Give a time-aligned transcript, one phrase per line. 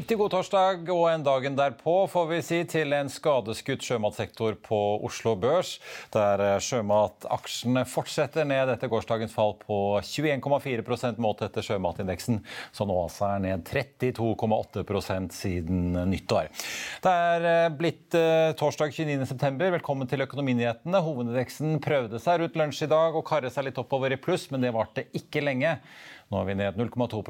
[0.00, 4.78] Riktig god torsdag og en dagen derpå får vi si til en skadeskutt sjømatsektor på
[5.04, 5.74] Oslo Børs,
[6.14, 12.40] der eh, sjømataksjene fortsetter ned etter gårsdagens fall på 21,4% målt etter sjømatindeksen,
[12.72, 16.48] som nå altså er ned 32,8% siden nyttår.
[17.04, 19.52] Det er eh, blitt eh, torsdag 29.9.
[19.76, 21.02] Velkommen til Økonominyhetene.
[21.10, 24.64] Hovedindeksen prøvde seg rundt lunsj i dag og karret seg litt oppover i pluss, men
[24.64, 25.76] det varte ikke lenge.
[26.30, 27.20] Nå er vi ned 0,2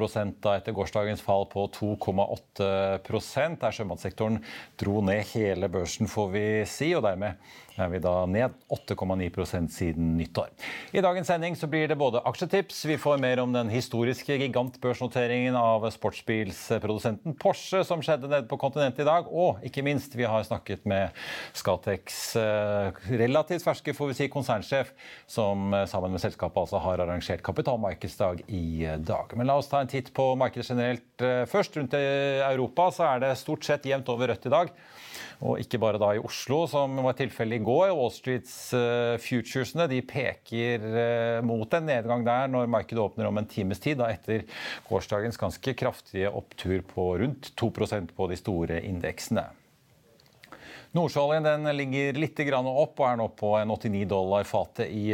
[0.44, 4.36] da etter gårsdagens fall på 2,8% der sjømatsektoren
[4.76, 6.90] dro ned hele børsen, får vi si.
[6.92, 7.40] og dermed
[7.80, 10.50] er vi da ned 8,9% siden nyttår.
[10.92, 15.56] I dagens sending så blir det både aksjetips, vi får mer om den historiske gigantbørsnoteringen
[15.58, 20.44] av sportsbilsprodusenten Porsche som skjedde nede på kontinentet i dag, og ikke minst, vi har
[20.46, 21.16] snakket med
[21.56, 24.92] Scatec eh, relativt ferske får vi si, konsernsjef,
[25.30, 29.36] som eh, sammen med selskapet altså har arrangert kapitalmarkedsdag i dag.
[29.36, 31.78] Men la oss ta en titt på markedet generelt eh, først.
[31.80, 34.72] Rundt Europa så er det stort sett jevnt over rødt i dag.
[35.40, 37.92] Og ikke bare da i Oslo, som var tilfellet i går.
[37.96, 43.40] Wall Streets uh, futuresene de peker uh, mot en nedgang der når markedet åpner om
[43.40, 44.44] en times tid, da etter
[44.88, 49.48] gårsdagens ganske kraftige opptur på rundt 2% på de store indeksene.
[50.90, 55.12] Nordsjøoljen ligger litt opp og er nå på en 89 dollar fatet i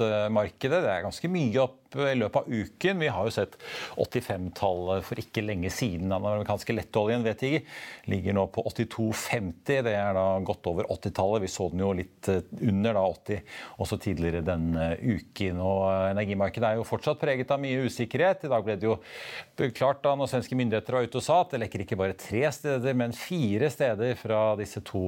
[0.00, 0.82] spot-markedet.
[0.84, 3.00] Det er ganske mye opp i løpet av uken.
[3.02, 3.56] Vi har jo sett
[3.98, 6.06] 85-tallet for ikke lenge siden.
[6.06, 7.64] Den amerikanske lettoljen jeg,
[8.10, 9.82] ligger nå på 82,50.
[9.86, 11.42] Det er da godt over 80-tallet.
[11.44, 13.40] Vi så den jo litt eh, under da 80
[13.82, 15.58] også tidligere denne uken.
[15.64, 18.46] Og energimarkedet er jo fortsatt preget av mye usikkerhet.
[18.46, 18.98] I dag ble det jo
[19.74, 22.46] klart da når svenske myndigheter var ute og sa at det lekker ikke bare tre
[22.54, 25.02] steder, men fire steder fra disse to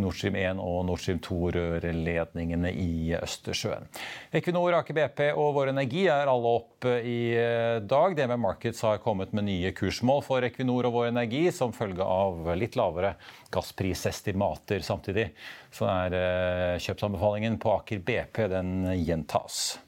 [0.00, 3.88] Nord Stream 1 og Nord Stream 2-rørledningene i Østersjøen.
[4.34, 8.16] Equinor, Aker BP og Vår Energi er alle opp i eh, dag.
[8.18, 12.50] DNB Markets har kommet med nye kursmål for Equinor og Vår Energi som følge av
[12.58, 13.14] litt lavere
[13.54, 14.82] gassprisestimater.
[14.84, 15.30] Samtidig
[15.74, 18.76] så er eh, kjøpsanbefalingen på Aker BP den
[19.06, 19.78] gjentas.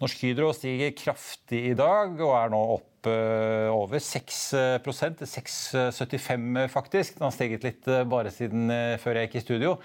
[0.00, 4.42] Norsk Hydro stiger kraftig i dag og er nå opp eh, over 6
[4.84, 7.18] til 6,75 faktisk.
[7.18, 8.70] Den har steget litt bare siden
[9.02, 9.78] før jeg gikk i studio.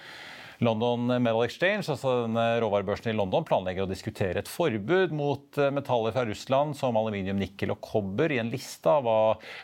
[0.60, 5.70] London Metal Exchange, altså denne råvarebørsen i London, planlegger å diskutere et forbud mot eh,
[5.72, 9.20] metaller fra Russland som aluminium, nikkel og kobber i en liste av hva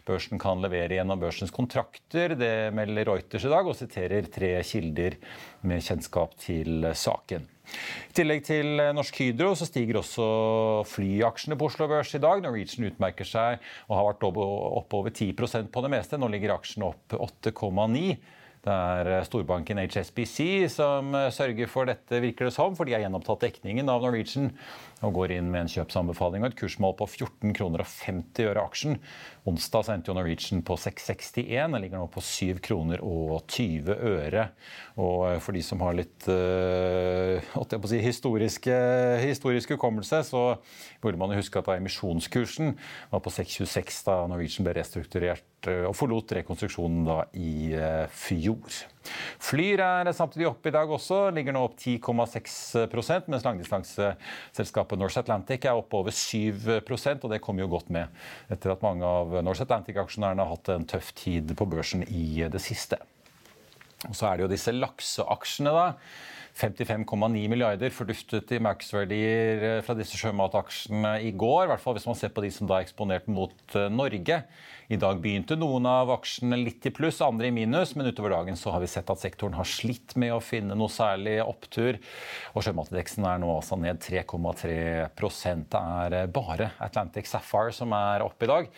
[0.09, 2.33] børsen kan levere gjennom børsens kontrakter.
[2.41, 5.19] Det melder Reuters i dag og siterer tre kilder
[5.69, 7.45] med kjennskap til saken.
[8.09, 10.27] I tillegg til Norsk Hydro så stiger også
[10.89, 12.41] flyaksjene på Oslo Børs i dag.
[12.41, 16.17] Norwegian utmerker seg og har vært opp over 10% på det meste.
[16.17, 18.17] Nå ligger aksjene opp 8,9
[18.67, 22.97] det er eh, storbanken HSBC som eh, sørger for dette, virker det som, for de
[22.97, 24.51] har gjenopptatt dekningen av Norwegian
[25.05, 28.63] og går inn med en kjøpsanbefaling og et kursmål på 14 kroner og 50 øre
[28.65, 28.97] aksjen.
[29.47, 34.47] Onsdag sendte Norwegian på 661, den ligger nå på 7 kroner og 20 øre.
[34.97, 37.37] Og eh, for de som har litt uh,
[37.85, 40.45] si, historisk hukommelse, så
[41.05, 42.73] burde man huske at da emisjonskursen
[43.13, 47.75] var på 626 da Norwegian ble restrukturert og forlot rekonstruksjonen da i
[48.15, 48.85] fjor.
[49.43, 55.67] Flyr er samtidig oppe i dag også, ligger nå opp 10,6% mens langdistanseselskapet Norse Atlantic
[55.67, 58.23] er oppe over 7% og det kommer jo godt med
[58.53, 62.63] etter at mange av Norse Atlantic-aksjonærene har hatt en tøff tid på børsen i det
[62.63, 63.01] siste.
[64.07, 65.87] Og så er det jo disse lakseaksjene, da.
[66.57, 71.67] 55,9 milliarder forduftet i markedsverdier eh, fra disse sjømataksjene i går.
[71.67, 74.41] I hvert fall hvis man ser på de som da er eksponert mot eh, Norge.
[74.87, 78.59] I dag begynte noen av aksjene litt i pluss, andre i minus, men utover dagen
[78.59, 81.99] så har vi sett at sektoren har slitt med å finne noe særlig opptur.
[82.55, 85.11] Og sjømatindeksen er nå altså ned 3,3
[85.75, 85.83] Det
[86.23, 88.71] er bare Atlantic Sapphire som er oppe i dag.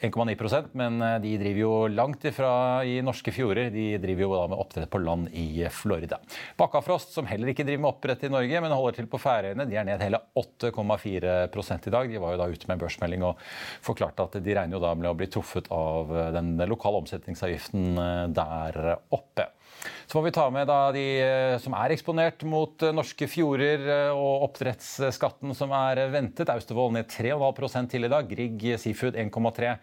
[0.00, 2.52] 1,9% men eh, de driver jo langt ifra
[2.88, 3.70] i norske fjorder.
[3.74, 6.20] De driver jo da med oppdrett på land i Florida.
[6.60, 9.78] Bakkafrost, som heller ikke driver med oppdrett i Norge, men holder til på Færøyene, de
[9.78, 11.36] er ned hele 8,4
[11.90, 12.10] i dag.
[12.10, 13.44] De var jo da ute med en børsmelding og
[13.84, 18.26] forklarte at de regner jo da med å bli truffet av den lokale omsetningsavgiften eh,
[18.40, 18.82] der
[19.12, 19.50] oppe.
[20.06, 24.10] Så får vi ta med de eh, som er eksponert mot eh, norske fjorder eh,
[24.14, 26.50] og oppdrettsskatten som er ventet.
[26.52, 28.28] Austevoll ned 3,5% til i dag.
[28.30, 29.76] Grieg Seafood 1,3.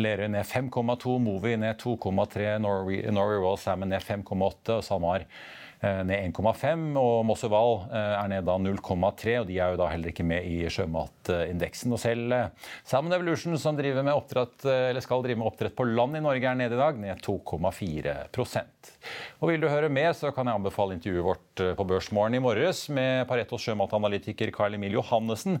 [0.00, 1.18] Lerøy ned 5,2.
[1.22, 2.56] Movi ned 2,3.
[2.64, 4.78] Norway, Royal Salmon ned 5,8.
[4.78, 5.28] og SalMar
[6.06, 9.34] ned 1,5, og Mosseval eh, er ned da 0,3.
[9.40, 11.94] og De er jo da heller ikke med i sjømatindeksen.
[11.94, 15.88] Og selv eh, Salmon Evolution, som driver med oppdrett, eller skal drive med oppdrett på
[15.88, 18.92] land i Norge, er nede i dag, ned 2,4%
[19.40, 22.86] Og Vil du høre mer, så kan jeg anbefale intervjuet vårt på Børsmorgen i morges
[22.92, 25.60] med Paretos sjømatanalytiker Carl Emil Johannessen.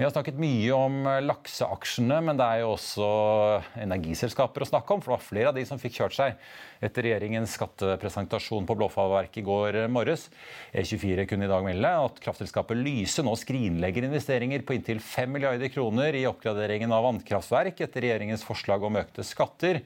[0.00, 3.06] Vi har snakket mye om eh, lakseaksjene, men det er jo også
[3.84, 5.02] energiselskaper å snakke om.
[5.04, 6.38] For det var flere av de som fikk kjørt seg
[6.80, 10.30] etter regjeringens skattepresentasjon på Blåfallverket i går morges.
[10.72, 15.68] E24 kunne i dag melde at kraftselskapet Lyse nå skrinlegger investeringer på inntil 5 milliarder
[15.74, 19.82] kroner i oppgraderingen av vannkraftverk etter regjeringens forslag om økte skatter.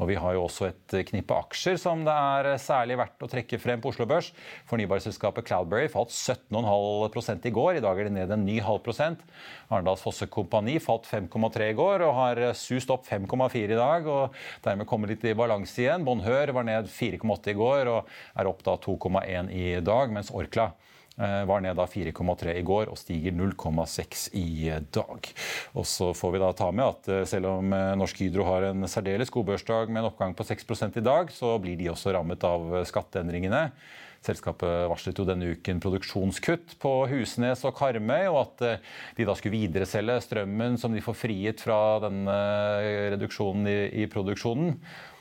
[0.00, 3.58] Og vi har jo også et knippe aksjer som det er særlig verdt å trekke
[3.60, 4.30] frem på Oslo Børs.
[4.70, 7.76] Fornybarselskapet Cloudberry falt 17,5 i går.
[7.76, 9.20] I dag er det ned en ny halv prosent.
[9.68, 14.08] Arendals Fosse Kompani falt 5,3 i går og har sust opp 5,4 i dag.
[14.08, 16.06] og Dermed kommer litt i balanse igjen.
[16.08, 18.08] Bonheur var ned 4,8 i går og
[18.40, 20.16] er opp da 2,1 i dag.
[20.16, 20.70] mens Orkla
[21.48, 25.30] var ned da 4,3 i går og stiger 0,6 i dag.
[25.76, 28.70] Og så får vi da ta med at eh, selv om eh, Norsk Hydro har
[28.70, 32.14] en særdeles god børsdag med en oppgang på 6 i dag, så blir de også
[32.16, 33.68] rammet av skatteendringene.
[34.20, 38.82] Selskapet varslet jo denne uken produksjonskutt på Husnes og Karmøy, og at
[39.16, 42.34] de da skulle videreselge strømmen som de får frigitt fra denne
[43.14, 44.74] reduksjonen i produksjonen.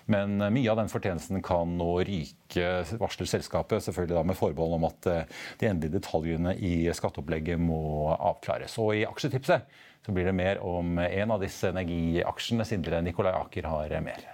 [0.10, 2.72] Men eh, mye av den fortjenesten kan nå ryke,
[3.02, 3.86] varsler selskapet.
[3.86, 8.80] Selvfølgelig da med forbehold om at eh, de endelige detaljene i skatteopplegget må avklares.
[8.82, 12.68] Og i aksjetipset så blir det mer om en av disse energiaksjene.
[12.68, 14.28] Sindre Nikolai Aker har mer.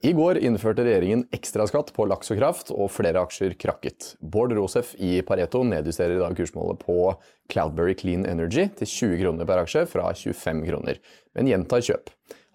[0.00, 4.14] I går innførte regjeringen ekstraskatt på laks og kraft, og flere aksjer krakket.
[4.24, 7.10] Bård Rosef i Pareto nedjusterer i dag kursmålet på
[7.52, 11.02] Cloudberry Clean Energy til 20 kroner per aksje fra 25 kroner,
[11.36, 12.08] men gjentar kjøp.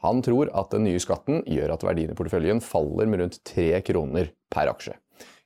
[0.06, 3.82] Han tror at den nye skatten gjør at verdien i porteføljen faller med rundt 3
[3.88, 4.94] kroner per aksje.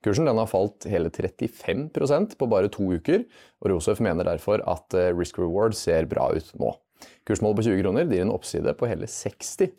[0.04, 3.26] Kursen har falt hele 35% på bare to uker,
[3.60, 6.72] og Rosef mener derfor at eh, risk reward ser bra ut nå.
[7.28, 9.76] Kursmålet på 20 kroner gir en oppside på hele 60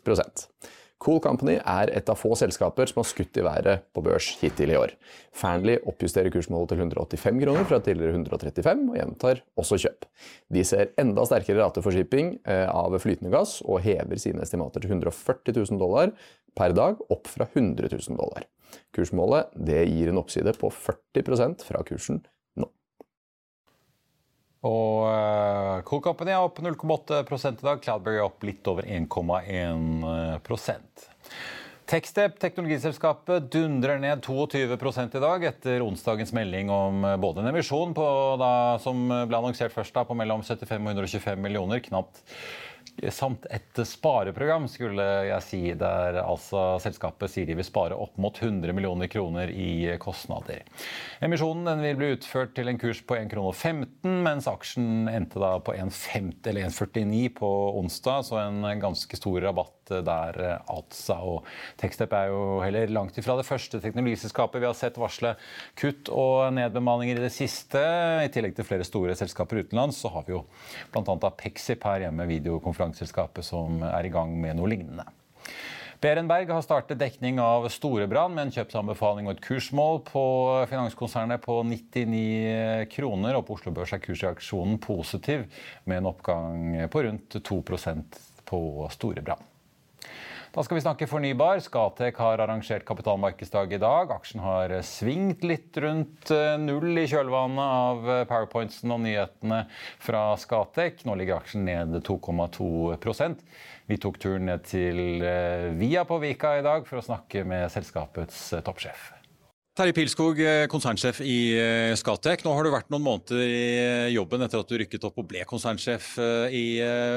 [1.01, 4.73] Cool Company er et av få selskaper som har skutt i været på børs hittil
[4.73, 4.93] i år.
[5.33, 10.05] Fearnley oppjusterer kursmålet til 185 kroner fra tidligere 135, og gjentar også kjøp.
[10.53, 14.83] De ser enda sterkere rate for shipping eh, av flytende gass, og hever sine estimater
[14.83, 16.13] til 140 000 dollar
[16.57, 18.45] per dag, opp fra 100 000 dollar.
[18.95, 19.51] Kursmålet
[19.89, 22.21] gir en oppside på 40% fra kursen
[24.61, 27.25] og uh, Cool Company er opp 0,8 i
[27.65, 27.81] dag.
[27.81, 31.09] Cloudberry er opp litt over 1,1%
[31.91, 34.67] Techstep, teknologiselskapet, dundrer ned 22 i
[35.19, 38.05] dag etter onsdagens melding om eh, både en emisjon på,
[38.39, 42.23] da, som ble annonsert først da, på mellom 75 og 125 millioner, knapt
[43.09, 48.37] samt et spareprogram, skulle jeg si, der altså selskapet sier de vil spare opp mot
[48.37, 50.61] 100 millioner kroner i kostnader.
[51.23, 55.75] Emisjonen vil bli utført til en kurs på 1,15 kr, mens aksjen endte da på
[55.77, 57.51] 1,49 på
[57.81, 60.37] onsdag, så en ganske stor rabatt der,
[60.71, 61.17] altså.
[61.19, 61.47] Og
[61.81, 65.33] Tekstep er jo heller langt ifra det første teknologiselskapet vi har sett varsle
[65.79, 67.81] kutt og nedbemanninger i det siste.
[68.23, 70.45] I tillegg til flere store selskaper utenlands, så har vi jo
[70.93, 71.31] bl.a.
[71.41, 72.27] Pexip her hjemme,
[72.71, 75.05] videokonferanseselskapet, som er i gang med noe lignende.
[76.01, 80.23] Berenberg har startet dekning av Storebrand med en kjøpsanbefaling og et kursmål på
[80.71, 83.37] finanskonsernet på 99 kroner.
[83.37, 85.45] Og på Oslo Børs er kursreaksjonen positiv,
[85.85, 89.50] med en oppgang på rundt 2% på Storebrand.
[90.51, 91.61] Da skal vi snakke fornybar.
[91.63, 94.09] Skatek har arrangert kapitalmarkedsdag i dag.
[94.11, 99.61] Aksjen har svingt litt rundt eh, null i kjølvannet av eh, powerpointsen og nyhetene
[100.03, 101.05] fra Skatek.
[101.07, 103.47] Nå ligger aksjen ned 2,2%
[103.87, 107.71] Vi tok turen ned til eh, Via på Vika i dag for å snakke med
[107.71, 109.20] selskapets toppsjef.
[109.81, 111.57] Terje Pilskog, eh, konsernsjef i
[111.97, 112.11] Skatec.
[112.11, 112.43] Skatek.
[112.45, 115.25] Nå har du vært noen måneder i eh, jobben etter at du rykket opp og
[115.31, 116.11] ble konsernsjef
[116.53, 116.65] i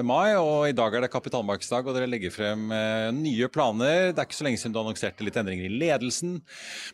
[0.01, 0.33] mai.
[0.39, 2.71] og I dag er det kapitalmarkedsdag, og dere legger frem
[3.19, 4.15] nye planer.
[4.15, 6.39] Det er ikke så lenge siden du annonserte litt endringer i ledelsen.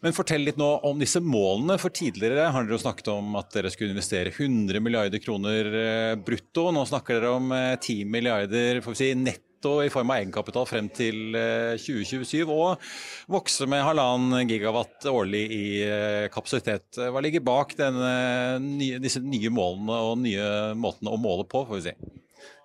[0.02, 1.78] Men fortell litt nå om disse målene.
[1.78, 5.70] For tidligere har dere jo snakket om at dere skulle investere 100 milliarder kroner
[6.18, 6.66] brutto.
[6.74, 10.66] Nå snakker dere om 10 milliarder får vi si, netto netto i form av egenkapital
[10.66, 12.80] frem til 2027, eh, og
[13.28, 16.96] vokse med halvannen gigawatt årlig i eh, kapasitet.
[16.96, 18.58] Hva ligger bak denne,
[19.00, 21.94] disse nye målene og nye måtene å måle på, får vi si?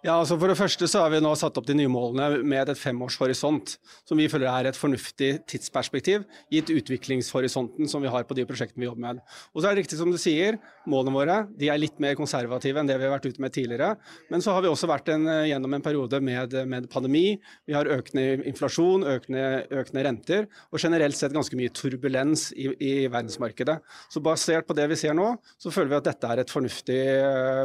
[0.06, 2.70] Ja, altså For det første så har vi nå satt opp de nye målene med
[2.70, 3.72] et femårshorisont,
[4.06, 8.84] som vi føler er et fornuftig tidsperspektiv, gitt utviklingshorisonten som vi har på de prosjektene
[8.84, 9.22] vi jobber med.
[9.56, 12.78] Og så er det riktig som du sier, målene våre de er litt mer konservative
[12.78, 13.96] enn det vi har vært ute med tidligere.
[14.30, 17.24] Men så har vi også vært en, gjennom en periode med, med, pandemi.
[17.66, 22.94] Vi har økende inflasjon, økende, økende, renter og generelt sett ganske mye turbulens i, i,
[23.10, 23.80] verdensmarkedet.
[24.14, 27.02] Så basert på det vi ser nå, så føler vi at dette er et fornuftig,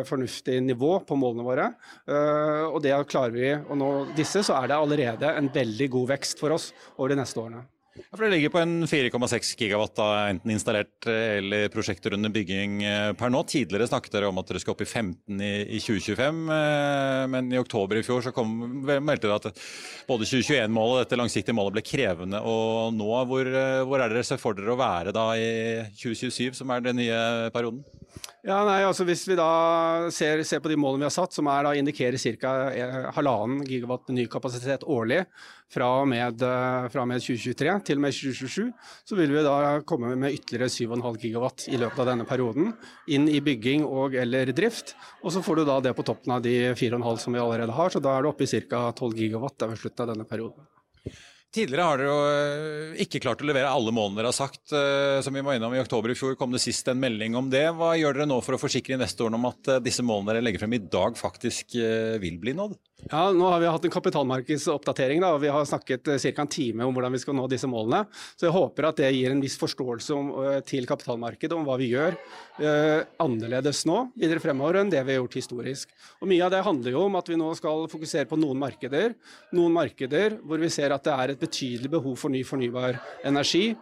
[0.08, 1.70] fornuftig nivå på målene våre.
[2.08, 2.29] Uh, Eh,
[2.70, 6.40] og det klarer vi å nå disse, så er det allerede en veldig god vekst
[6.42, 7.66] for oss over de neste årene.
[7.96, 12.30] Ja, for Det ligger på en 4,6 gigawatt, da, enten installert eh, eller prosjekter under
[12.32, 13.42] bygging eh, per nå.
[13.50, 16.40] Tidligere snakket dere om at dere skal opp i 15 i, i 2025,
[17.34, 18.54] men i oktober i fjor så kom,
[18.86, 19.62] meldte dere at
[20.08, 22.56] både 2021-målet og dette langsiktige målet ble krevende å
[22.94, 23.10] nå.
[23.30, 23.52] Hvor,
[23.90, 25.50] hvor er dere ser for dere å være da i
[25.98, 27.82] 2027, som er den nye perioden?
[28.40, 31.48] Ja, nei, altså Hvis vi da ser, ser, på de målene vi har satt, som
[31.52, 32.52] er da indikerer ca.
[33.12, 35.26] halvannen gigawatt ny kapasitet årlig
[35.70, 38.70] fra og, med, eh, fra og med 2023 til og med 2027,
[39.10, 42.72] så vil vi da komme med ytterligere 7,5 gigawatt i løpet av denne perioden
[43.12, 44.94] inn i bygging og eller drift.
[45.20, 47.92] Og så får du da det på toppen av de 4,5 som vi allerede har,
[47.92, 48.86] så da er du oppe i ca.
[48.96, 50.64] 12 gigawatt ved slutten av denne perioden.
[51.50, 54.70] Tidligere har dere jo eh, ikke klart å levere alle målene dere har sagt.
[54.70, 57.48] Eh, som vi var innom I oktober i fjor kom det sist en melding om
[57.50, 57.64] det.
[57.74, 60.62] Hva gjør dere nå for å forsikre investorene om at eh, disse målene dere legger
[60.62, 61.74] frem i dag, faktisk
[62.22, 62.78] vil bli nådd?
[63.08, 66.30] Ja, Nå har vi hatt en kapitalmarkedsoppdatering da, og vi har snakket ca.
[66.44, 68.04] en time om hvordan vi skal nå disse målene.
[68.38, 70.30] Så jeg håper at det gir en viss forståelse om,
[70.68, 75.22] til kapitalmarkedet om hva vi gjør eh, annerledes nå videre fremover enn det vi har
[75.24, 75.90] gjort historisk.
[76.20, 79.16] Og Mye av det handler jo om at vi nå skal fokusere på noen markeder.
[79.56, 83.00] Noen markeder hvor vi ser at det er et et betydelig behov for ny fornybar
[83.24, 83.76] energi.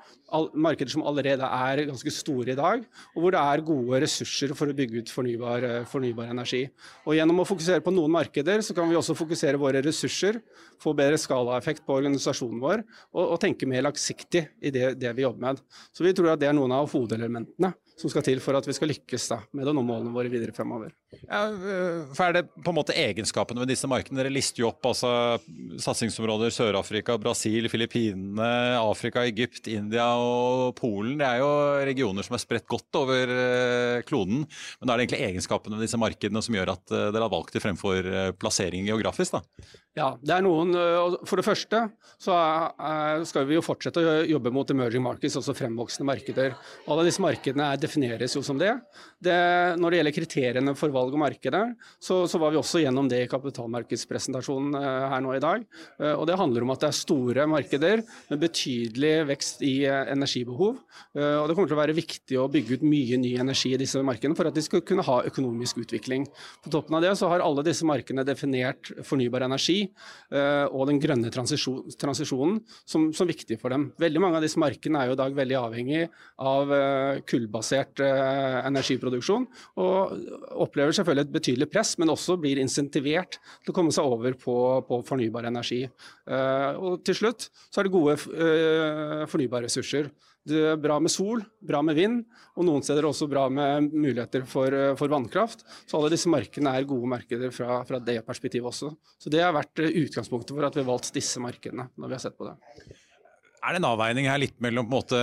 [0.52, 2.84] markeder som allerede er ganske store i dag,
[3.16, 6.68] og hvor det er gode ressurser for å bygge ut fornybar, eh, fornybar energi.
[7.06, 10.40] Og Gjennom å fokusere på noen markeder, så kan vi også fokusere våre ressurser,
[10.82, 12.84] få bedre skalaeffekt på organisasjonen vår,
[13.14, 15.62] og, og tenke mer langsiktig i det, det vi jobber med.
[15.94, 18.74] Så vi tror at det er noen av hovedelementene som skal til for at vi
[18.76, 20.92] skal lykkes da, med å nå målene våre videre fremover.
[21.24, 21.42] Ja,
[22.14, 24.20] for Er det på en måte egenskapene ved disse markedene?
[24.22, 25.10] Dere lister jo opp altså,
[25.82, 31.16] satsingsområder Sør-Afrika, Brasil, Filippinene, Afrika, Egypt, India og Polen.
[31.20, 31.50] Det er jo
[31.88, 34.44] regioner som er spredt godt over eh, kloden.
[34.44, 37.34] Men da er det egentlig egenskapene ved disse markedene som gjør at eh, dere har
[37.34, 38.02] valgt det fremfor
[38.38, 39.36] plasseringen plassering geografisk?
[39.36, 39.42] da?
[39.98, 40.74] Ja, det er noen,
[41.26, 41.80] For det første
[42.18, 42.34] så
[43.28, 46.54] skal vi jo fortsette å jobbe mot emerging markets, altså fremvoksende markeder.
[46.90, 48.72] Alle disse markedene defineres jo som det.
[49.22, 49.38] det
[49.78, 51.62] når det gjelder kriteriene for valg av markedet,
[52.02, 55.66] så, så, var vi også gjennom det i kapitalmarkedspresentasjonen her nå i dag.
[56.14, 60.78] Og Det handler om at det er store markeder med betydelig vekst i energibehov.
[61.14, 64.02] Og Det kommer til å være viktig å bygge ut mye ny energi i disse
[64.02, 66.26] markedene for at de skal kunne ha økonomisk utvikling.
[66.62, 69.87] På toppen av det så har alle disse markedene definert fornybar energi Eh,
[70.68, 73.88] og den grønne transisjonen som, som, viktig for dem.
[74.00, 76.02] Veldig mange av disse markedene er jo i dag veldig avhengig
[76.38, 79.46] av eh, kullbasert eh, energiproduksjon,
[79.82, 80.14] og
[80.66, 84.56] opplever selvfølgelig et betydelig press, men også blir insentivert til å komme seg over på,
[84.88, 85.84] på fornybar energi.
[86.28, 88.16] Og til slutt så er det gode
[89.30, 90.10] fornybare ressurser.
[90.82, 92.22] Bra med sol, bra med vind,
[92.56, 95.66] og noen steder også bra med muligheter for, for vannkraft.
[95.86, 98.92] Så alle disse markedene er gode markeder fra, fra, det perspektivet også.
[99.18, 102.24] Så det har vært utgangspunktet for at vi har valgt disse markedene når vi har
[102.24, 102.56] sett på det.
[103.58, 105.20] Er det en avveining her litt mellom på en måte,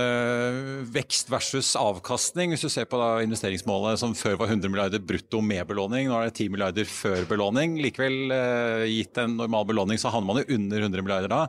[0.92, 2.52] vekst versus avkastning?
[2.52, 6.18] Hvis du ser på da, investeringsmålet som før var 100 milliarder brutto med belåning, nå
[6.18, 7.78] er det 10 milliarder før belåning.
[7.80, 11.42] Likevel, eh, gitt en normal belåning, så handler man jo under 100 milliarder da.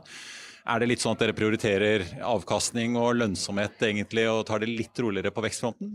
[0.68, 5.00] Er det litt sånn at dere prioriterer avkastning og lønnsomhet egentlig, og tar det litt
[5.00, 5.94] roligere på vekstfronten?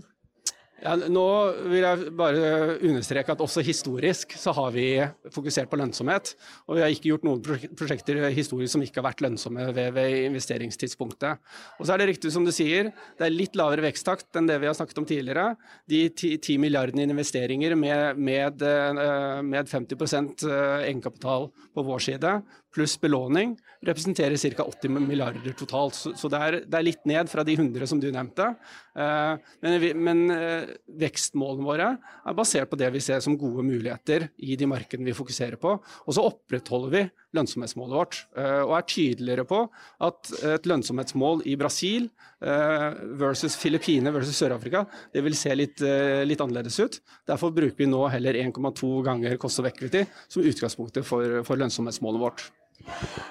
[0.83, 1.27] Ja, nå
[1.71, 2.47] vil jeg bare
[2.83, 4.87] understreke at også historisk så har vi
[5.31, 6.33] fokusert på lønnsomhet.
[6.67, 7.39] Og vi har ikke gjort noen
[7.79, 11.39] prosjekter historisk som ikke har vært lønnsomme ved, ved investeringstidspunktet.
[11.79, 14.59] Og så er det riktig som du sier, det er litt lavere veksttakt enn det
[14.59, 15.53] vi har snakket om tidligere.
[15.87, 20.03] De 10 milliardene investeringer med, med, eh, med 50
[20.51, 22.35] eh, egenkapital på vår side,
[22.73, 24.65] pluss belåning, representerer ca.
[24.65, 25.95] 80 milliarder totalt.
[25.95, 28.49] Så, så det, er, det, er, litt ned fra de 100 som du nevnte.
[28.93, 30.69] Uh, men, men uh,
[31.01, 35.17] vekstmålene våre er basert på det vi ser som gode muligheter i de markedene vi
[35.17, 35.75] fokuserer på.
[35.81, 39.63] Og så opprettholder vi lønnsomhetsmålet vårt, uh, og er tydeligere på
[40.05, 42.09] at et lønnsomhetsmål i Brasil
[42.43, 44.81] versus Filippinene versus Sør-Afrika,
[45.15, 45.79] det vil se litt,
[46.27, 46.97] litt, annerledes ut.
[47.29, 52.25] Derfor bruker vi nå heller 1,2 ganger kost og equity som utgangspunktet for, for lønnsomhetsmålet
[52.25, 52.43] vårt.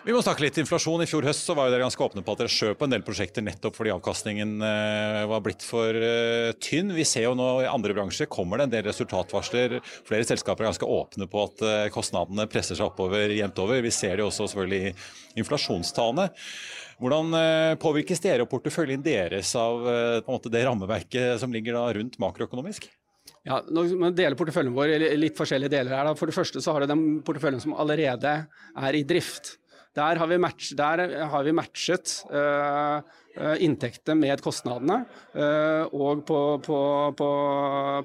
[0.02, 1.02] Vi må snakke litt inflasjon.
[1.04, 3.04] I fjor høst så var dere ganske åpne på at dere skjøv på en del
[3.06, 6.92] prosjekter nettopp fordi avkastningen eh, var blitt for uh, tynn.
[6.96, 9.78] Vi ser jo nå i andre bransjer kommer det en del resultatvarsler.
[10.08, 13.82] Flere selskaper er ganske åpne på at uh, kostnadene presser seg oppover jevnt over.
[13.84, 16.30] Vi ser det jo også selvfølgelig i inflasjonstallene.
[17.02, 17.34] Hvordan
[17.82, 19.80] påvirkes dere og porteføljen deres av
[20.28, 22.86] måte, det rammeverket som ligger rundt makroøkonomisk?
[23.42, 26.06] Ja, nå deler porteføljen vår i litt forskjellige deler her.
[26.06, 26.14] Da.
[26.18, 29.56] For det første så har du den porteføljen som allerede er i drift.
[29.98, 33.02] Der har vi, match, der har vi matchet uh,
[33.32, 34.98] Eh, inntektene med kostnadene.
[35.32, 36.78] Eh, og på, på,
[37.16, 37.28] på,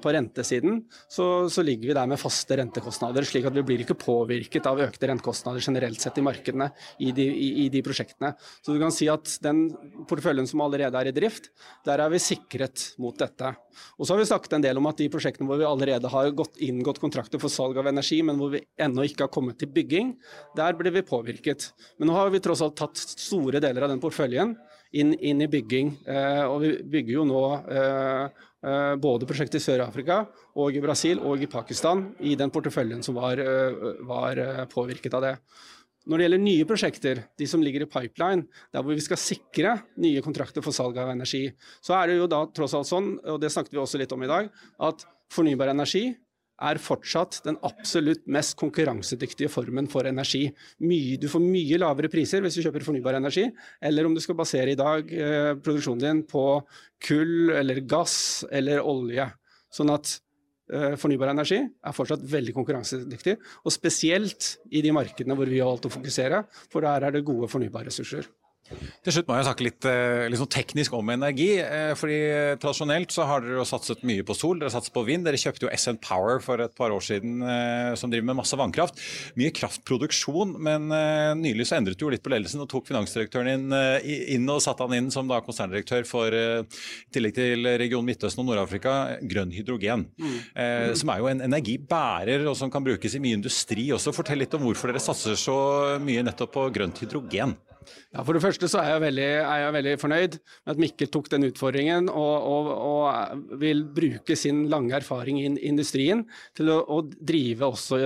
[0.00, 3.98] på rentesiden så, så, ligger vi der med faste rentekostnader, slik at vi blir ikke
[4.00, 6.70] påvirket av økte rentekostnader generelt sett i markedene
[7.04, 8.32] i de, i, i de prosjektene.
[8.64, 9.66] Så du kan si at den
[10.08, 11.50] porteføljen som allerede er i drift,
[11.84, 13.52] der er vi sikret mot dette.
[14.00, 16.32] Og så har vi snakket en del om at de prosjektene hvor vi allerede har
[16.40, 19.68] gått, inngått kontrakter for salg av energi, men hvor vi ennå ikke har kommet til
[19.76, 20.16] bygging,
[20.56, 21.68] der blir vi påvirket.
[22.00, 24.56] Men nå har vi tross alt tatt store deler av den porteføljen
[24.92, 25.94] inn, inn i bygging.
[26.06, 30.22] Eh, og vi bygger jo nå eh, eh, både prosjekter i Sør-Afrika
[30.58, 33.42] og i Brasil og i Pakistan i den porteføljen som var,
[34.08, 34.40] var
[34.72, 35.34] påvirket av det.
[36.08, 39.74] Når det gjelder nye prosjekter, de som ligger i pipeline, der hvor vi skal sikre
[40.00, 41.42] nye kontrakter for salg av energi,
[41.84, 44.24] så er det jo da tross alt sånn, og det snakket vi også litt om
[44.24, 44.48] i dag,
[44.88, 45.04] at
[45.34, 46.06] fornybar energi
[46.58, 50.48] er fortsatt den absolutt mest konkurransedyktige formen for energi.
[50.82, 53.46] Mye, du får mye lavere priser hvis du kjøper fornybar energi,
[53.84, 56.46] eller om du skal basere i dag eh, produksjonen din på
[57.08, 59.28] kull eller gass eller olje.
[59.74, 60.16] Sånn at
[60.72, 65.70] eh, fornybar energi er fortsatt veldig konkurransedyktig, og spesielt i de markedene hvor vi har
[65.70, 68.26] valgt å fokusere, for der er det gode fornybare ressurser.
[69.04, 71.50] Til slutt må jeg snakke litt, eh, litt sånn teknisk om energi.
[71.62, 72.18] Eh, fordi
[72.60, 75.24] Tradisjonelt så har dere satset mye på sol, dere satset på vind.
[75.24, 78.58] Dere kjøpte jo SN Power for et par år siden eh, som driver med masse
[78.58, 78.98] vannkraft.
[79.38, 80.88] Mye kraftproduksjon, men
[81.38, 83.74] nylig så endret du jo litt på ledelsen og tok finansdirektøren inn,
[84.34, 88.50] inn og satte han inn som da konserndirektør for, i tillegg til region Midtøsten og
[88.50, 88.94] Nord-Afrika,
[89.28, 90.06] grønn hydrogen.
[90.18, 90.36] Mm.
[90.54, 94.14] Eh, som er jo en energibærer og som kan brukes i mye industri også.
[94.16, 95.58] Fortell litt om hvorfor dere satser så
[96.02, 97.56] mye nettopp på grønt hydrogen.
[98.14, 101.10] Ja, For det første så er jeg veldig, er jeg veldig fornøyd med at Mikkel
[101.12, 106.24] tok den utfordringen og, og, og vil bruke sin lange erfaring i industrien
[106.58, 108.00] til å, å drive også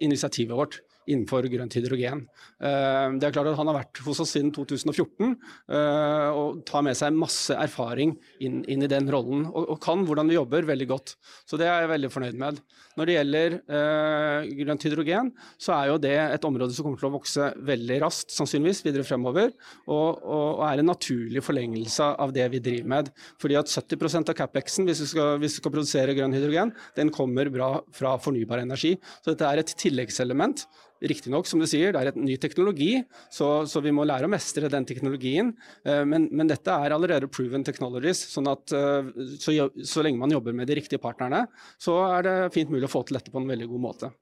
[0.00, 2.24] initiativet vårt innenfor grønt hydrogen.
[2.60, 6.84] Eh, det er klart at Han har vært hos oss siden 2014 eh, og tar
[6.86, 9.46] med seg masse erfaring inn, inn i den rollen.
[9.48, 11.16] Og, og, kan hvordan vi jobber veldig godt.
[11.48, 12.60] Så det er jeg veldig fornøyd med.
[13.00, 17.08] Når det gjelder eh, grønt hydrogen, så er jo det et område som kommer til
[17.08, 19.54] å vokse veldig raskt, sannsynligvis videre fremover.
[19.86, 23.08] Og, og, og er en naturlig forlengelse av det vi driver med.
[23.40, 27.72] Fordi at 70 av CapEx-en, hvis, hvis, vi skal produsere grønn hydrogen, den kommer bra
[27.96, 28.98] fra fornybar energi.
[29.24, 30.68] Så dette er et tilleggselement
[31.00, 32.98] Riktignok, som du sier, det er en ny teknologi,
[33.32, 35.54] så, så, vi må lære å mestre den teknologien.
[35.86, 39.08] Eh, men, men, dette er allerede proven technologies, sånn at eh,
[39.40, 41.46] så, så, lenge man jobber med de riktige partnerne,
[41.80, 44.12] så er det fint mulig å få til dette på en veldig god måte.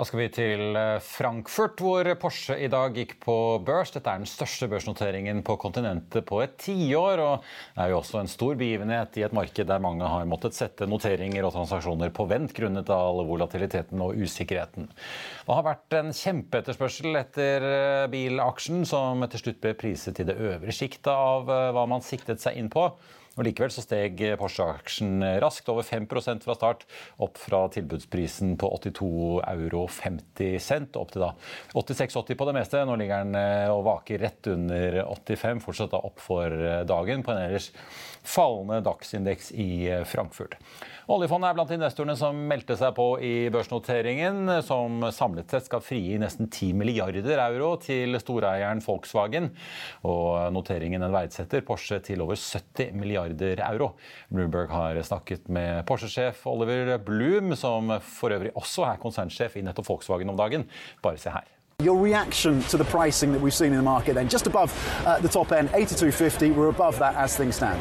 [0.00, 3.90] Da skal vi til eh, Frankfurt, hvor Porsche i dag gikk på børs.
[3.92, 7.20] Dette er den største børsnoteringen på kontinentet på et tiår.
[7.20, 10.56] Og det er jo også en stor begivenhet i et marked der mange har måttet
[10.56, 14.88] sette noteringer og transaksjoner på vent grunnet all volatiliteten og usikkerheten.
[14.88, 20.40] Det har vært en kjempeetterspørsel etter eh, bilaksjen, som til slutt ble priset i det
[20.40, 22.88] øvre sjiktet av eh, hva man siktet seg inn på.
[23.40, 26.84] Og Likevel så steg Porsche-aksjen raskt, over 5% fra start,
[27.24, 29.86] opp fra tilbudsprisen på 82,50 euro
[31.00, 31.30] opp til da
[31.72, 32.84] 86,80 på det meste.
[32.84, 37.24] Nå ligger den eh, og vaker rett under 85, fortsatt da opp for eh, dagen
[37.24, 37.70] på en ellers
[38.20, 40.58] fallende dagsindeks i eh, Frankfurt.
[41.10, 46.20] Oljefondet er blant investorene som meldte seg på i børsnoteringen, som samlet sett skal frigi
[46.22, 49.48] nesten 10 milliarder euro til storeieren Volkswagen.
[50.06, 53.94] Og noteringen den verdsetter Porsche til over 70 milliarder euro.
[54.28, 59.88] Bloomberg har snakket med Porsche-sjef Oliver Bloom, som for øvrig også er konsernsjef i nettopp
[59.88, 60.68] Volkswagen om dagen.
[61.02, 61.44] Bare se her.
[61.80, 64.70] Your reaction to the pricing that we've seen in the market then, just above
[65.06, 67.80] uh, the top end, 82.50, we're above that as things stand.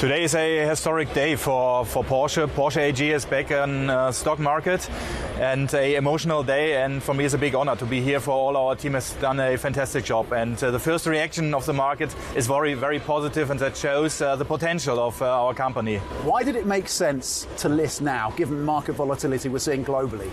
[0.00, 2.48] Today is a historic day for, for Porsche.
[2.48, 4.90] Porsche AG is back on uh, stock market
[5.38, 8.32] and a emotional day and for me it's a big honor to be here for
[8.32, 11.72] all our team has done a fantastic job and uh, the first reaction of the
[11.72, 15.98] market is very very positive and that shows uh, the potential of uh, our company.
[16.24, 20.30] Why did it make sense to list now given market volatility we're seeing globally?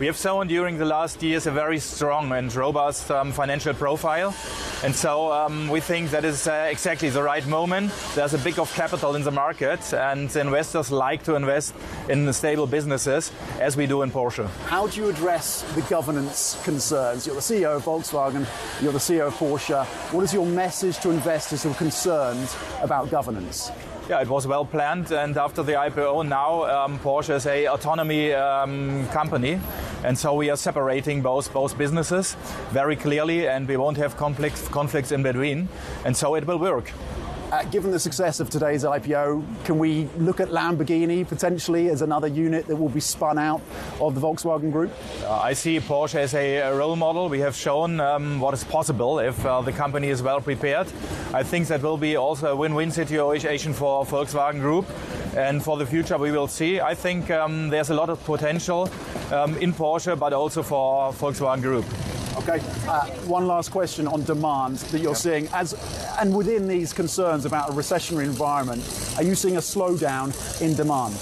[0.00, 4.34] We have shown during the last years a very strong and robust um, financial profile.
[4.82, 7.92] And so um, we think that is uh, exactly the right moment.
[8.16, 11.76] There's a big of capital in the market, and investors like to invest
[12.08, 13.30] in stable businesses,
[13.60, 14.48] as we do in Porsche.
[14.66, 17.24] How do you address the governance concerns?
[17.24, 18.48] You're the CEO of Volkswagen,
[18.82, 19.86] you're the CEO of Porsche.
[20.12, 22.48] What is your message to investors who are concerned
[22.82, 23.70] about governance?
[24.06, 28.34] Yeah, it was well planned, and after the IPO, now um, Porsche is a autonomy
[28.34, 29.58] um, company,
[30.04, 32.36] and so we are separating both both businesses
[32.70, 35.68] very clearly, and we won't have conflicts conflicts in between,
[36.04, 36.92] and so it will work.
[37.54, 42.26] Uh, given the success of today's IPO, can we look at Lamborghini potentially as another
[42.26, 43.62] unit that will be spun out
[44.00, 44.90] of the Volkswagen Group?
[45.22, 47.28] Uh, I see Porsche as a, role model.
[47.28, 50.88] We have shown um, what is possible if uh, the company is well prepared.
[51.32, 54.86] I think that will be also a win-win situation for Volkswagen Group.
[55.36, 56.80] And for the future, we will see.
[56.80, 58.90] I think um, there's a lot of potential
[59.30, 61.84] um, in Porsche, but also for Volkswagen Group.
[62.46, 62.62] Okay.
[62.86, 65.72] Uh, one last question on demand that you're seeing, as
[66.20, 68.82] and within these concerns about a recessionary environment,
[69.16, 70.28] are you seeing a slowdown
[70.60, 71.14] in demand?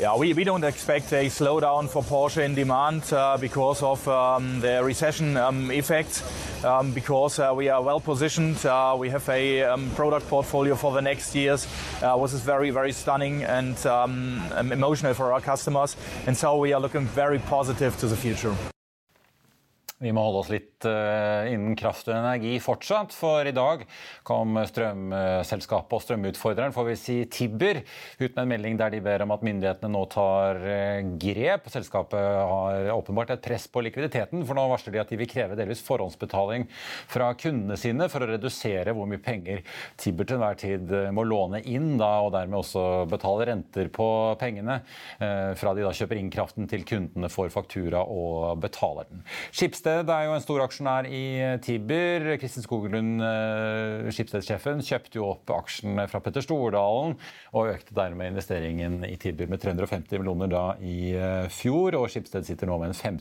[0.00, 4.60] Yeah, we, we don't expect a slowdown for Porsche in demand uh, because of um,
[4.60, 6.22] the recession um, effect.
[6.64, 8.64] Um, because uh, we are well positioned.
[8.64, 11.66] Uh, we have a um, product portfolio for the next years,
[12.02, 15.96] uh, which is very, very stunning and um, emotional for our customers.
[16.26, 18.54] And so we are looking very positive to the future.
[20.00, 23.82] Vi må holde oss litt uh, innen kraft og energi fortsatt, for i dag
[24.24, 27.82] kom strømselskapet og strømutfordreren, får vi si Tibber,
[28.16, 31.68] ut med en melding der de ber om at myndighetene nå tar uh, grep.
[31.74, 35.58] Selskapet har åpenbart et press på likviditeten, for nå varsler de at de vil kreve
[35.60, 36.64] delvis forhåndsbetaling
[37.12, 39.60] fra kundene sine for å redusere hvor mye penger
[40.00, 44.08] Tibber til enhver tid uh, må låne inn, da, og dermed også betale renter på
[44.40, 44.80] pengene,
[45.20, 49.24] fra de da kjøper inn kraften til kundene får faktura og betaler den.
[49.52, 51.22] Skipsted Skipsted er jo en stor aksjonær i
[51.64, 51.80] Tiber.
[51.80, 52.26] Tibber.
[52.38, 53.22] Kristin Skogelund,
[54.12, 57.16] skipsstedsjefen, Skipsted-sjefen, kjøpte jo opp aksjene fra Petter Stordalen
[57.56, 61.98] og økte dermed investeringen i Tibber med 350 millioner da i eh, fjor.
[61.98, 63.18] Og Skipsted sitter nå med en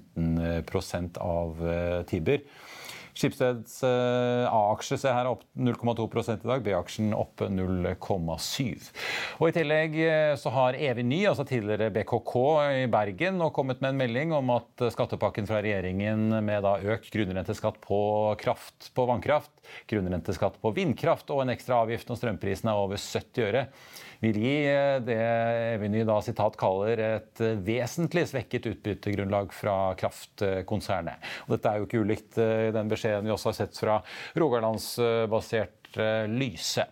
[0.54, 1.66] 15% av
[2.12, 2.46] Tibber.
[3.20, 8.90] Skipsteds eh, A-aksje ser her opp 0,2 i dag, B-aksjen opp 0,7.
[9.40, 12.36] Og I tillegg eh, så har Evig Ny, altså tidligere BKK
[12.86, 17.12] i Bergen, nå kommet med en melding om at skattepakken fra regjeringen med da økt
[17.14, 18.02] grunnrenteskatt på
[18.40, 19.52] kraft på vannkraft,
[19.92, 23.68] grunnrenteskatt på vindkraft og en ekstra avgift når strømprisen er over 70 øre
[24.24, 25.18] vil gi eh, det
[25.76, 31.24] Eveny da sitat kaller et eh, vesentlig svekket utbyttegrunnlag fra kraftkonsernet.
[31.48, 34.00] Og dette er jo ikke ulikt eh, den beskjeden vi også har sett fra
[34.40, 35.79] rogalandsbasert
[36.30, 36.86] Lyse.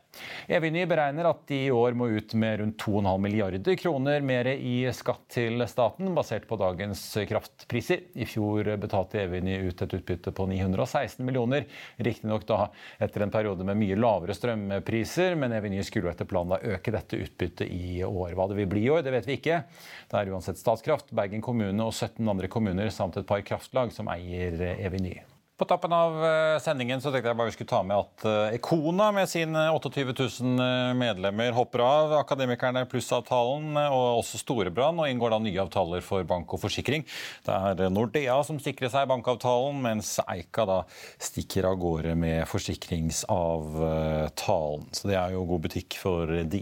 [0.48, 4.88] Eviny beregner at de i år må ut med rundt 2,5 milliarder kroner mer i
[4.96, 8.08] skatt til staten, basert på dagens kraftpriser.
[8.18, 11.68] I fjor betalte Eviny ut et utbytte på 916 millioner,
[12.02, 12.72] riktignok da
[13.04, 17.70] etter en periode med mye lavere strømpriser, men Eviny skulle etter planen øke dette utbyttet
[17.70, 18.34] i år.
[18.34, 19.64] Hva det vil bli i år, det vet vi ikke.
[20.10, 24.10] Det er uansett Statskraft, Bergen kommune og 17 andre kommuner samt et par kraftlag som
[24.12, 25.20] eier Eviny.
[25.58, 28.54] På tappen av eh, sendingen så tenkte jeg bare vi skulle ta med at eh,
[28.60, 35.10] Ekona med sine 28 000 eh, medlemmer hopper av Akademikerne pluss-avtalen og også Storebrand, og
[35.10, 37.02] inngår da nye avtaler for bank og forsikring.
[37.48, 40.86] Det er Nordea som sikrer seg bankavtalen, mens Eika da
[41.18, 44.86] stikker av gårde med forsikringsavtalen.
[44.94, 46.62] Så det er jo god butikk for de.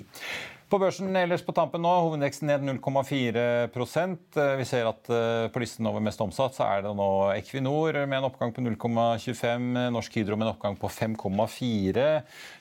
[0.65, 5.61] På børsen ellers på tampen nå, hovedindeksen ned 0,4 eh, Vi ser at eh, på
[5.61, 10.17] listen over mest omsatt så er det nå Equinor med en oppgang på 0,25, Norsk
[10.17, 12.07] Hydro med en oppgang på 5,4,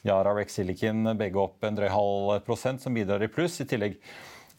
[0.05, 3.57] Yara Rex Silicon begge opp en drøy halv prosent, som bidrar i pluss.
[3.65, 3.97] I tillegg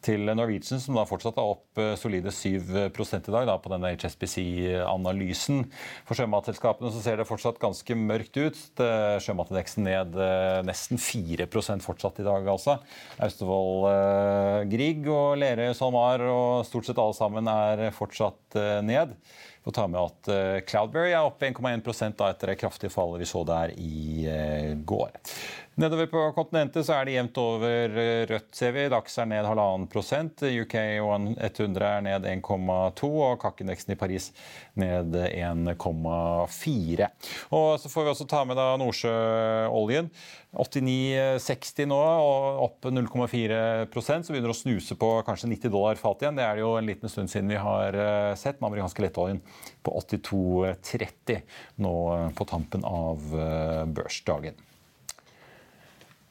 [0.05, 3.91] til Norwegian, som da fortsatt er opp eh, solide 7 i dag da, på denne
[3.95, 5.63] HSBC-analysen.
[6.07, 8.61] For sjømatselskapene så ser det fortsatt ganske mørkt ut.
[9.25, 12.77] Sjømatindeksen ned eh, nesten 4% fortsatt i dag, altså.
[13.25, 19.17] Austevoll eh, Grieg og Lerøy SalMar og stort sett alle sammen er fortsatt ned.
[19.65, 20.29] Får ta med at
[20.69, 24.27] Cloudberry er opp 1,1% etter det kraftige fallet vi så der i
[24.85, 25.15] går.
[25.75, 28.85] Nedover på kontinentet så er det jevnt over eh, rødt, ser vi.
[28.91, 30.39] Dax er ned halvannen prosent.
[30.39, 34.29] UK 100 er ned 1,2 og kakkindeksen i Paris
[34.79, 37.09] ned 1,4.
[37.59, 40.07] Og så får vi også ta med da Nordsjøoljen.
[40.55, 46.37] 89,60 nå og opp 0,4% så begynner å snuse på kanskje 90 dollar fatet igjen.
[46.39, 48.59] Det er det jo en liten stund siden vi har eh, sett.
[48.59, 49.41] Den amerikanske lettoljen
[49.83, 51.41] på 82,30
[51.83, 51.95] nå
[52.37, 54.55] på tampen av eh, børsdagen.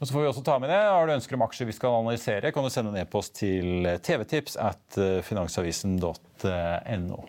[0.01, 0.81] Og så får vi også ta med det.
[0.81, 4.59] Har du ønsker om aksjer vi skal analysere, kan du sende en e-post til tvtips
[4.61, 7.21] at finansavisen.no.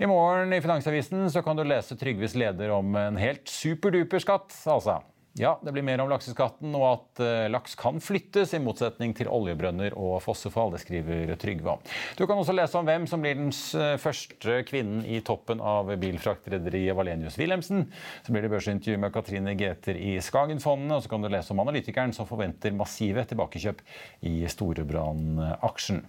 [0.00, 4.54] I morgen i Finansavisen så kan du lese Trygves leder om en helt superduper skatt,
[4.64, 4.94] altså.
[5.38, 9.28] Ja, det blir mer om lakseskatten og at uh, laks kan flyttes, i motsetning til
[9.30, 10.72] oljebrønner og fossefall.
[10.74, 11.84] Det skriver Trygve om.
[12.18, 15.92] Du kan også lese om hvem som blir den uh, første kvinnen i toppen av
[16.02, 17.86] bilfraktrederiet Valenius Wilhelmsen.
[18.26, 21.62] Så blir det børsintervju med Katrine Geter i Skagenfondene, og så kan du lese om
[21.62, 23.84] analytikeren som forventer massive tilbakekjøp
[24.26, 26.02] i Storebrand-aksjen.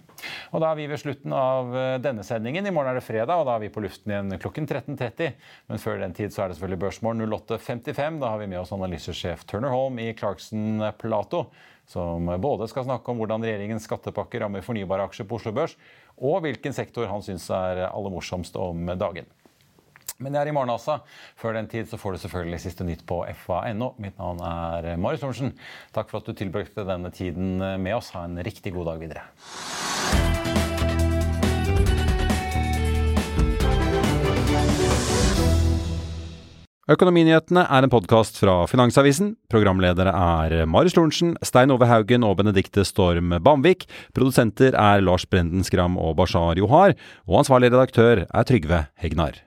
[0.51, 2.67] Og Da er vi ved slutten av eh, denne sendingen.
[2.67, 5.33] I morgen er det fredag, og da er vi på luften igjen klokken 13.30.
[5.71, 8.21] Men før den tid så er det selvfølgelig Børsmorgen 08.55.
[8.21, 11.45] Da har vi med oss analysesjef Turner Holm i Clarkson Plato,
[11.89, 15.75] som både skal snakke om hvordan regjeringens skattepakke rammer fornybare aksjer på Oslo Børs,
[16.21, 19.27] og hvilken sektor han syns er aller morsomst om dagen.
[20.21, 20.99] Men det er i morgen altså.
[21.39, 23.93] Før den tid så får du selvfølgelig siste nytt på fa.no.
[24.01, 25.55] Mitt navn er Marius Thorensen.
[25.95, 28.13] Takk for at du tilbrakte denne tiden med oss.
[28.15, 29.25] Ha en riktig god dag videre.
[36.91, 39.35] Økonominyhetene er en podkast fra Finansavisen.
[39.53, 43.85] Programledere er Marius Lorentzen, Stein Ove Haugen og Benedikte Storm Bamvik.
[44.17, 46.97] Produsenter er Lars Brenden Skram og Bashar Johar.
[47.29, 49.39] Og ansvarlig redaktør er Trygve Hegnar.